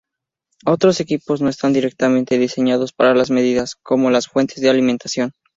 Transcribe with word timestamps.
Otros 0.65 0.99
equipos 0.99 1.41
no 1.41 1.49
están 1.49 1.73
directamente 1.73 2.39
diseñados 2.39 2.91
para 2.91 3.13
las 3.13 3.29
medidas, 3.29 3.75
como 3.75 4.09
las 4.09 4.25
fuentes 4.25 4.59
de 4.59 4.69
alimentación. 4.71 5.33